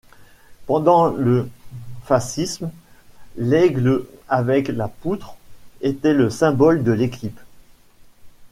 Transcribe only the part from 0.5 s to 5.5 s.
Pendant le fascisme, l'aigle avec la poutre